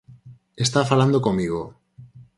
[0.65, 1.63] Está falando comigo.